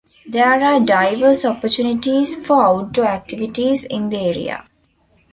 [0.27, 4.63] There are diverse opportunities for outdoor activities in the area.